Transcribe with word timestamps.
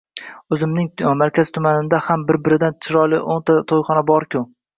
O`zimizning 0.55 0.87
tuman 1.01 1.19
markazida 1.23 1.99
ham 2.07 2.25
bir-biridan 2.33 2.75
chiroyli 2.87 3.21
o`nta 3.37 3.59
to`yxona 3.75 4.05
bor-ku 4.11 4.45